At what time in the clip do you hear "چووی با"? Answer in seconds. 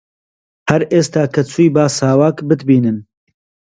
1.49-1.85